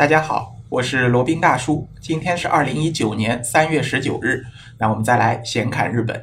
[0.00, 1.86] 大家好，我是罗宾大叔。
[2.00, 4.42] 今天是二零一九年三月十九日，
[4.78, 6.18] 那我们再来闲侃日本。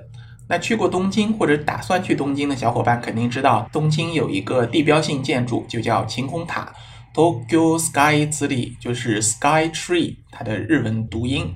[0.49, 6.73] 那去过东京或者打算去东京的小伙伴肯定知道，东京有一个地标性建筑，就叫晴空塔
[7.13, 11.53] （Tokyo Sky Tree），就是 Sky Tree，它的日文读音，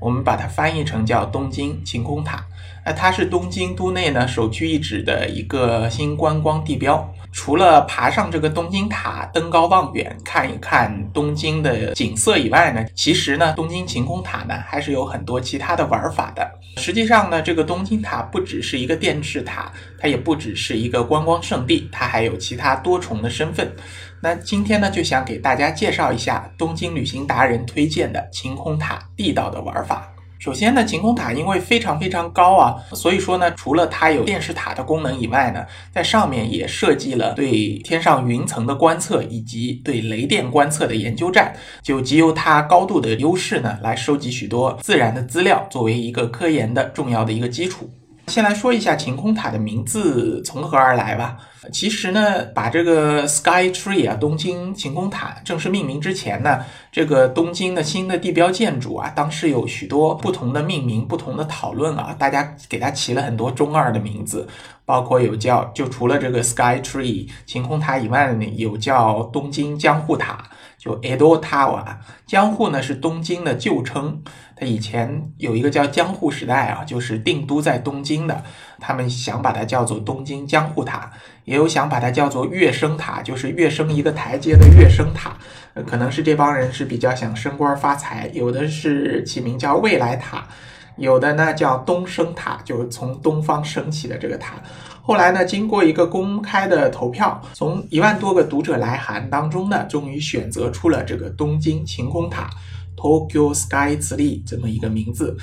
[0.00, 2.44] 我们把它翻译成叫东京晴空塔。
[2.84, 7.08] 那它是东京都内呢首屈一指的一个新观光地标。
[7.32, 16.50] 除了爬上这个东京塔，登高望远看一看东京的景色以外呢，其实呢，东京晴空塔呢还是有很多其他的玩法的。
[16.76, 23.70] 实际上呢，这个东京塔不只是一个电视塔，它也不只是一个观光胜地，它还有其他多重的身份。
[24.20, 30.06] 那今天呢，就想给大家介绍一下东京旅行达人推荐的晴空塔地道的玩法。
[30.40, 47.90] 首先呢，晴空塔因为非常非常高啊，所以说呢，除了它有电视塔的功能以外呢，在上面也设计了对天上云层的观测以及对雷电观测的研究站，就藉由它高度的优势呢，来收集许多自然的资料，作为一个科研的重要的一个基础。
[48.30, 51.36] 先来说一下晴空塔的名字从何而来吧。
[51.72, 64.48] 其实呢，把这个 Sky Tree 啊，东京晴空塔正式命名之前呢，这个东京的新的地标建筑啊，当时有许多不同的命名、不同的讨论啊，大家给它起了很多中二的名字，
[64.86, 70.44] 包括有叫就除了这个 Sky Tree 晴空塔以外呢，有叫东京江户塔。
[70.78, 71.84] 就 Edo Tower，
[72.26, 74.22] 江户呢是东京的旧称，
[74.60, 78.44] 以前有一个叫江户时代啊，就是定都在东京的，
[78.78, 81.10] 他们想把它叫做东京江户塔，
[81.44, 85.36] 也有想把它叫做月升塔，就是月升一个台阶的月升塔，
[85.86, 90.46] 可能是这帮人是比较想升官发财，有的是起名叫未来塔。
[90.96, 94.56] 有的呢叫东升塔，就是从东方升起的这个塔。
[95.00, 102.50] 后来呢，经过一个公开的投票，从一万多个读者来函当中呢，终于选择出了这个东京晴空塔
[103.00, 105.34] （Tokyo Sky Tree） 这么一个名字，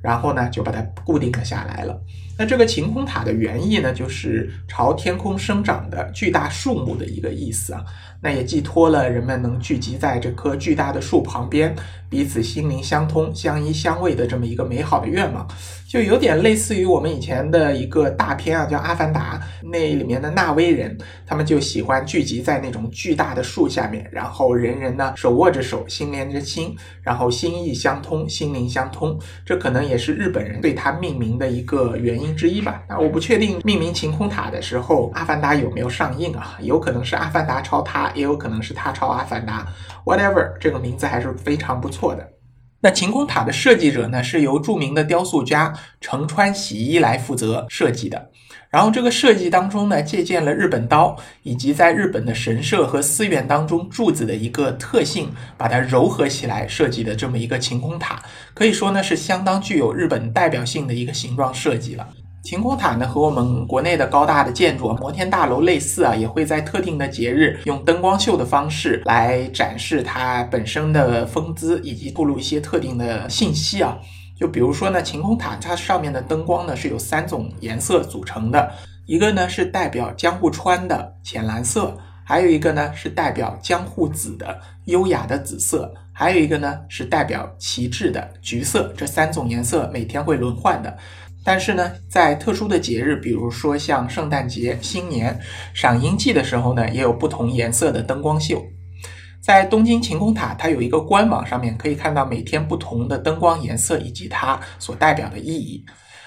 [0.00, 2.00] 然后呢就把它固定了下来了。
[2.38, 7.84] 那这个晴空塔的原意呢，就是朝天空生长的巨大树木的一个意思啊。
[8.20, 11.74] 那也寄托了人们能聚集在这棵巨大的树旁边，
[12.08, 15.46] 彼此心灵相通、相依相偎的这么一个美好的愿望，
[15.88, 29.18] 就有点类似于我们以前的一个大片啊，叫《阿凡达》那里面的纳威人，他们就喜欢聚集在那种巨大的树下面，然后人人呢手握着手，心连着心，然后心意相通、心灵相通。
[29.46, 32.82] 这可能也是日本人对它命名的一个原因之一吧。
[32.88, 36.58] 那我不确定命名晴空塔的时候，《阿凡达》有没有上映啊？
[36.60, 38.09] 有可能是《阿凡达》抄它。
[38.14, 39.66] 也有可能是他抄《阿凡达》
[40.04, 42.28] ，whatever，这个名字还是非常不错的。
[42.82, 48.30] 那晴空塔的设计者呢，是由著名的雕塑家城川喜一来负责设计的。
[48.70, 58.22] 然后这个设计当中呢，借鉴了日本刀以及在日本的神社和寺院当中柱子的一个特性，把它糅合起来设计的这么一个晴空塔，
[58.54, 62.08] 可以说呢是相当具有日本代表性的一个形状设计了。
[62.42, 73.98] 晴空塔呢，和我们国内的高大的建筑摩天大楼类似啊，也会在特定的节日用灯光秀的方式来展示它本身的风姿，以及透露一些特定的信息啊。
[74.34, 78.72] 就比如说呢，晴空塔它上面的灯光呢是有三种颜色组成的，
[79.04, 88.90] 一个呢是代表江户川的浅蓝色，还有一个呢是代表江户紫的优雅的紫色，还有一个呢是代表旗帜的橘色。
[88.96, 90.96] 这三种颜色每天会轮换的。
[91.44, 95.38] 但是呢，在特殊的节日，比如说像圣诞节、新年、
[95.72, 98.62] 赏樱季的时候呢，也有不同颜色的灯光秀。
[99.40, 105.82] 在东京晴空塔，它有一个官网，上面可以看到每天不同的灯光颜色以及它所代表的意义。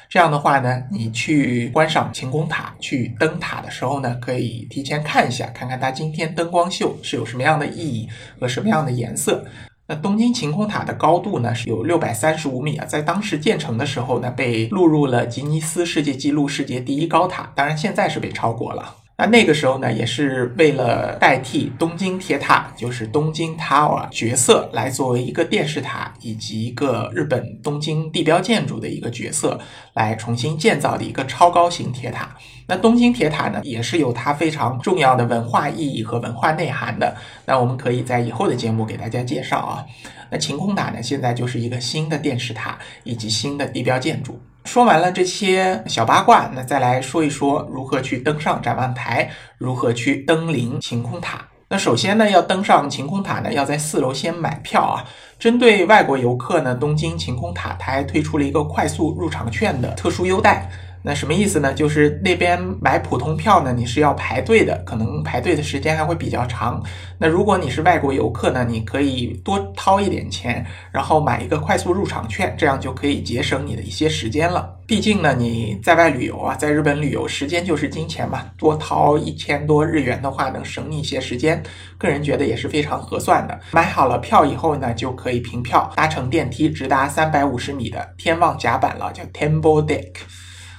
[0.09, 8.09] 这样的话呢，你去观赏晴空塔、去登塔的时候呢，可以提前看一下，看看它今天灯光秀是有什么样的意义
[8.39, 9.45] 和什么样的颜色。
[9.85, 18.95] 那东京晴空塔的高度呢是有六百三十五米啊，在当时建成的时候呢，被录入了吉尼斯世界纪录世界第一高塔，当然现在是被超过了。
[19.15, 29.59] 那那个时候呢，也是为了代替东京铁塔，就是东京 Tower 角色，来作为一个电视塔以及一个日本东京地标建筑的一个角色，
[29.93, 32.35] 来重新建造的一个超高型铁塔。
[32.65, 37.15] 那东京铁塔呢，也是有它非常重要的文化意义和文化内涵的。
[37.45, 39.85] 那我们可以在以后的节目给大家介绍啊。
[40.31, 44.41] 那晴空塔呢，现在就是一个新的电视塔以及新的地标建筑。
[44.65, 51.41] 说完了这些小八卦，那再来说一说如何去登上展望台，如何去登临晴空塔。
[51.67, 55.03] 那首先呢，要登上晴空塔呢，要在四楼先买票啊。
[55.37, 60.69] 针对外国游客呢，东京晴空塔台推出了一个快速入场券的特殊优待。
[61.05, 61.73] 那什么意思呢？
[61.73, 66.81] 就是那边买普通票呢，你是要排队的，可能排队的时间还会比较长。
[67.17, 74.73] 那如果你是外国游客呢，你可以多掏一点钱，然后买一个快速入场券，这样就可以节省你的一些时间了。
[74.87, 81.61] 毕竟呢，你在外旅游啊，在日本旅游，时间就是金钱嘛，多掏一千多日元的话，能省你一些时间。
[81.97, 83.59] 个人觉得也是非常合算的。
[83.71, 90.13] 买好了票以后呢，就可以凭票搭乘电梯直达三百五十米的天望甲板了，叫 Temple Deck。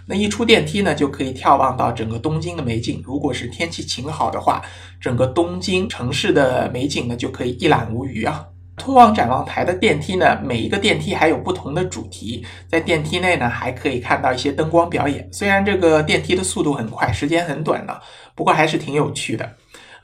[0.06, 3.02] 那一出电梯呢，就可以眺望到整个东京的美景。
[3.04, 4.62] 如果是天气晴好的话，
[5.00, 8.46] 整个东京城市的美景呢，就可以一览无余啊。
[8.76, 15.28] 通往展望台的电梯呢，每一个电梯还有不同的主题，在电梯内呢，还可以看到一些灯光表演。
[15.32, 17.94] 虽然这个电梯的速度很快，时间很短呢，
[18.34, 19.48] 不过还是挺有趣的。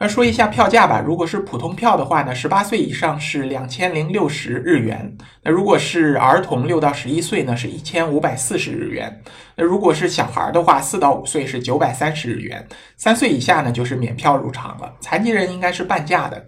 [0.02, 0.98] 那说一下票价吧。
[1.04, 5.14] 如果是普通票的话呢，十八岁以上是两千零六十日元。
[5.42, 9.20] 那如果是儿童六到十一岁呢，是一千五百四十日元。
[9.56, 12.66] 那如果是小孩的话，四到五岁是九百三十日元。
[12.96, 14.90] 三岁以下呢，就是免票入场了。
[15.02, 16.42] 残疾人应该是半价的。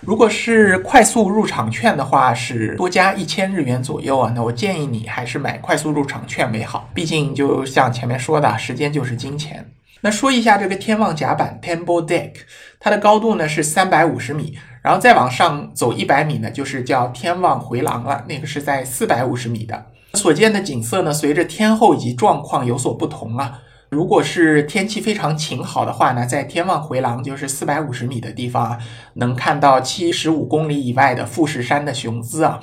[0.00, 4.32] 如果是快速入场券的话，是多加一千日元左右啊。
[4.34, 9.75] 那我建议你还是买快速入场券为好，毕竟就像前面说的，时间就是金钱。
[10.02, 12.32] 那说一下这个天望甲板 （Temple Deck），
[12.78, 19.86] 它的高度呢是三百五十米，然后再往上走一百米呢，就是叫天望回廊了，那个是在四百五十米的。
[20.14, 23.60] 所见的景色呢，随着天候以及状况有所不同啊。
[23.88, 28.78] 如果是天气非常晴好的话呢，在天望回廊就是四百五十米的地方啊，
[29.14, 32.60] 能看到七十五公里以外的富士山的雄姿啊。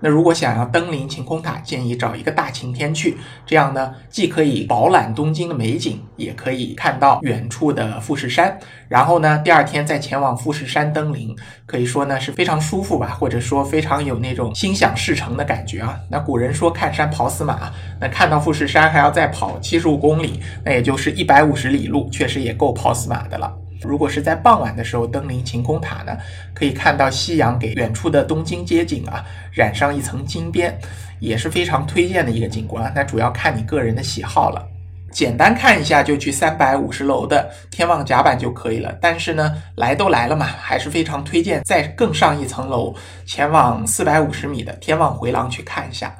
[0.00, 3.16] 那如果想要登临晴空塔，建议找一个大晴天去，
[3.46, 8.58] 这样呢，既可以饱览东京的美景，也可以看到远处的富士山。
[8.88, 11.34] 然后呢，第二天再前往富士山登临，
[11.64, 15.98] 可以说呢是非常舒服吧，或者说非常有那种心想事成的感觉啊。
[16.10, 23.52] 那古人说看山跑死马，那看到富士山还要再跑七十五公里，那也就是一百五十里路，确实也够跑死马的了。
[23.86, 26.16] 如果是在傍晚的时候登临晴空塔呢，
[26.52, 30.76] 可以看到夕阳给远处的东京街景啊染上一层金边，
[31.20, 32.92] 也是非常推荐的一个景观。
[32.94, 34.66] 那主要看你个人的喜好了。
[35.12, 38.94] 简单看一下就去三百五十楼的天望甲板就可以了。
[39.00, 42.94] 但是呢，来都来了嘛，还是非常推荐再更上一层楼，
[43.24, 46.14] 前往四百五十米的天望回廊去看一下。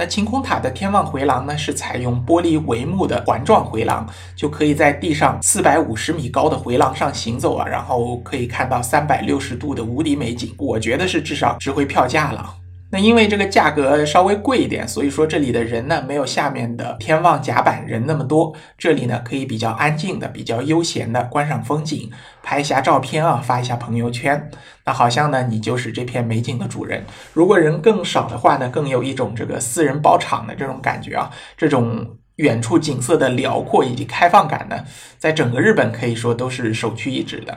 [0.00, 10.54] 那晴空塔的天望回廊呢，是采用玻璃帷幕的环状回廊，就可以在地上四百五十米高的回廊上行走啊，然后可以看到三百六十度的无敌美景。
[10.56, 12.59] 我觉得是至少值回票价了。
[12.92, 18.52] 那因为这个价格稍微贵一点，所以说这里的人呢没有下面的天望甲板人那么多。
[18.76, 22.10] 这里呢可以比较安静的、比较悠闲的观赏风景，
[22.42, 24.50] 拍一下照片啊，发一下朋友圈。
[24.84, 27.04] 那好像呢你就是这片美景的主人。
[27.32, 31.30] 如果人更少的话呢，更有一种这个私人包场的这种感觉啊。
[31.56, 34.84] 这种远处景色的辽阔以及开放感呢，
[35.16, 37.56] 在整个日本可以说都是首屈一指的。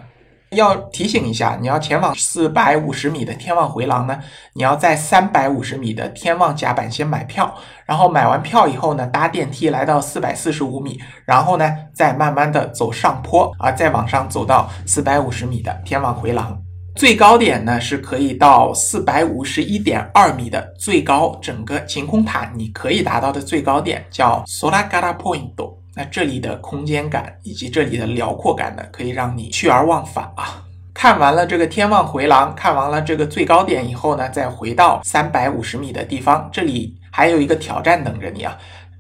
[0.56, 4.20] 要提醒一下，你要前往四百五十米的天望回廊呢，
[4.54, 7.54] 你要在三百五十米的天望甲板先买票，
[7.86, 16.58] 然后买完票以后呢，搭电梯来到四百四十五米，然后呢，再慢慢的走上坡啊，再往上走到四百五十米的天望回廊，
[16.96, 25.83] 最高点呢是可以到四百五十一点二米的最高，整个晴空塔你可以达到的最高点叫 Solagara Point。
[25.96, 30.64] 那这里的空间感以及这里的辽阔感呢，可以让你去而忘返啊！
[30.94, 38.58] 看完了这个天望回廊，看完了这个最高点以后呢，再回到三百五十米的地方，这里还有一个挑战等着你啊！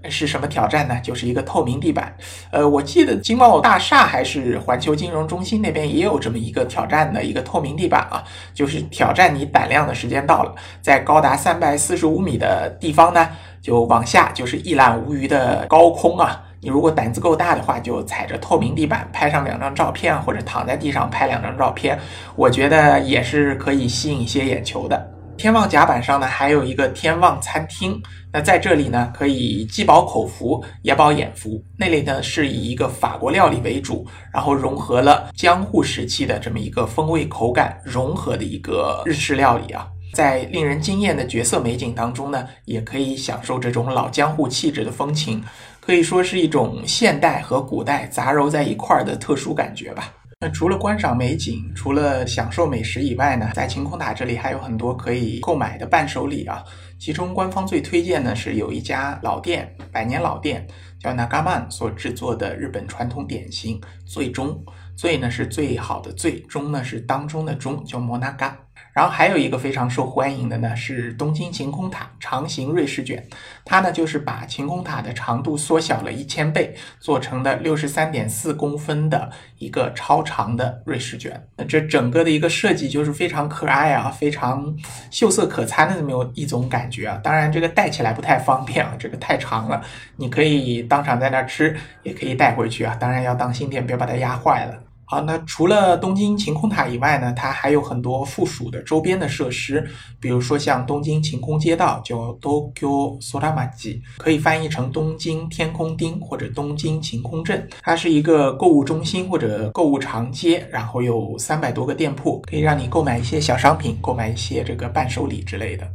[0.09, 0.99] 是什么挑战呢？
[1.01, 2.13] 就是一个透明地板。
[2.51, 13.29] 呃，我记得金茂大厦还是环球金融中心那边也有这么一个挑战的一个透明地板啊，就是挑战你胆量的时间到了，在高达三百四十五米的地方呢，
[13.61, 16.43] 就往下就是一览无余的高空啊。
[16.63, 21.99] 你如果胆子够大的话，就踩着透明地板拍上两张照片，或者躺在地上拍两张照片，
[22.37, 25.11] 我觉得也是可以吸引一些眼球的。
[25.35, 28.01] 天望甲板上呢，还有一个天望餐厅，
[28.31, 31.61] 那在这里呢，可以既饱口福也饱眼福。
[31.77, 39.85] 那里呢是以一个法国料理为主，然后融合了江户时期的这么一个风味口感融合的一个日式料理啊。
[40.13, 45.43] 在令人惊艳的绝色美景当中呢，也可以享受这种老江户气质的风情。
[45.81, 50.13] 可以说是一种现代和古代杂糅在一块儿的特殊感觉吧。
[50.39, 56.63] 那除了观赏美景，除了享受美食以外呢，在晴空塔这里还有很多可以购买的伴手礼啊。
[56.99, 60.65] 其中官方最推荐呢是有一家老店，百年老店
[60.99, 64.63] 叫 Nagaman 所制作的日本传统点心最中。
[64.95, 68.51] 最呢是最好的最，中呢是当中的中，叫 Monaga。
[68.93, 73.25] 然后还有一个非常受欢迎的呢是东京晴空塔长形瑞士卷，
[73.65, 81.43] 它呢就是把晴空塔的长度缩小了一千倍做成的六十三点四公分的一个超长的瑞士卷。
[81.57, 84.73] 那这整个的一个设计就是非常可爱啊，非常
[85.09, 87.19] 秀色可餐的这么一种感觉啊。
[87.23, 89.81] 当然这个带起来不太方便啊，这个太长了。
[90.17, 92.95] 你可以当场在那儿吃，也可以带回去啊。
[92.99, 94.83] 当然要当心点，别把它压坏了。
[95.13, 99.87] 好，那除了东京晴空塔以外呢，它还有很多附属的周边的设施，
[100.19, 107.69] 比如说像东京晴空街道，叫 Tokyo Soramaji，可以翻译成东京天空町或者东京晴空镇。
[107.83, 115.87] 它是一个购物中心或者购物长街，然后有三百多个店铺，可以让你购买一些小商品，购买一些这个伴手礼之类的。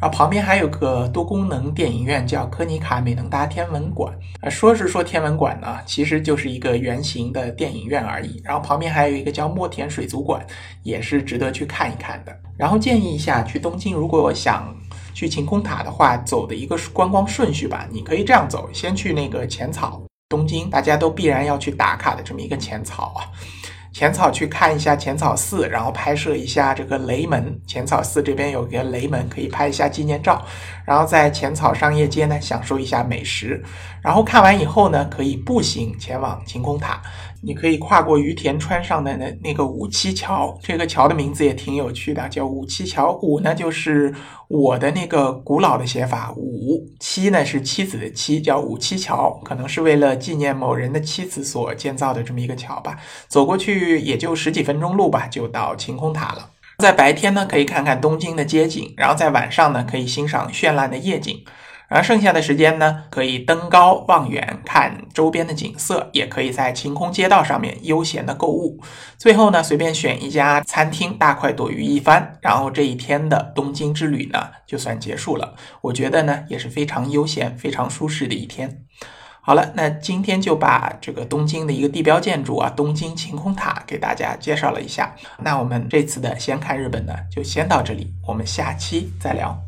[0.00, 4.16] 然后旁边还有个多功能电影院，叫科尼卡美能达天文馆。
[4.40, 8.40] 啊，说是说天文馆呢，其实就是一个圆形的电影院而已。
[8.44, 10.46] 然后旁边还有一个叫墨田水族馆，
[10.84, 12.32] 也是值得去看一看的。
[12.56, 14.72] 然后建议一下，去东京如果想
[15.14, 17.88] 去晴空塔的话，走的一个观光顺序吧。
[17.90, 23.26] 你可以这样走，先去那个浅草，东京大家都必然要去打卡的这么一个浅草啊。
[23.92, 27.60] 浅草去看一下浅草寺，然后拍摄一下这个雷门。
[27.66, 30.44] 浅草寺这边有一个雷门，可以拍一下纪念照。
[30.84, 33.62] 然后在浅草商业街呢，享受一下美食。
[34.00, 37.02] 然后看完以后呢，可以步行前往晴空塔。
[37.42, 43.18] 你可以跨过于田川上的那那个五七桥，这个桥的名字也挺有趣的，叫五七桥。
[43.22, 44.12] 五呢就是
[44.48, 52.96] 我的那个古老的写法，五七呢是妻子的妻，叫五七桥，可能是为了纪念某人的妻子所建造的这么一个桥吧。
[53.28, 56.50] 走过去也就十几分钟路吧，就到晴空塔了。
[56.78, 61.36] 在白天呢，可以看看东京的街景，然后在晚上呢，可以欣赏绚烂的夜景。
[61.88, 68.78] 而剩下的时间呢，可以登高望远看周边的景色，也可以在晴空街道上面悠闲的购物。
[69.16, 75.54] 最后呢，随便选一家餐厅大快朵颐一番，然后这一天的东京之旅呢，就算结束了。
[75.80, 78.82] 我觉得呢，也是非常悠闲、非常舒适的一天。
[79.40, 85.14] 好了，那今天就把这个东京的一个地标建筑啊，东京晴空塔给大家介绍了一下。
[85.38, 89.67] 那我们这次的先看日本呢，就先到这里，我们下期再聊。